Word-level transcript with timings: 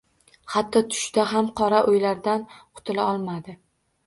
Hatto 0.53 0.81
tushida 0.93 1.25
ham 1.33 1.51
qora 1.61 1.83
o`ylardan 1.93 2.49
qutula 2.57 3.07
olmadi 3.13 3.57